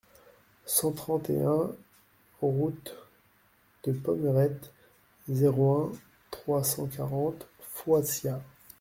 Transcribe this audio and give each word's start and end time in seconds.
cent 0.65 0.93
trente 0.93 1.29
et 1.29 1.43
un 1.43 1.75
route 2.41 2.95
de 3.83 3.91
Pommerette, 3.91 4.73
zéro 5.29 5.73
un, 5.75 5.91
trois 6.31 6.63
cent 6.63 6.87
quarante, 6.87 7.45
Foissiat 7.59 8.41